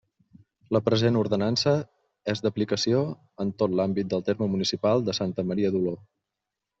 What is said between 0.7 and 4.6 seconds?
La present Ordenança és d'aplicació en tot l'àmbit del terme